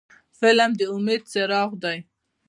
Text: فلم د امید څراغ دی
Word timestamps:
فلم 0.39 0.71
د 0.79 0.81
امید 0.95 1.21
څراغ 1.31 1.69
دی 1.83 1.97